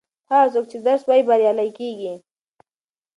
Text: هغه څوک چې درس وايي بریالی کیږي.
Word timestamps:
هغه 0.29 0.47
څوک 0.53 0.65
چې 0.71 0.77
درس 0.85 1.01
وايي 1.05 1.23
بریالی 1.27 1.69
کیږي. 1.77 2.13